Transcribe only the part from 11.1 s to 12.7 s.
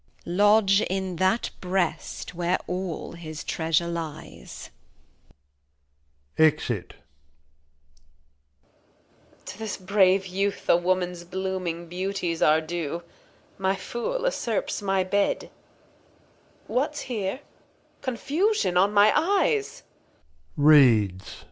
blooming Beauties Are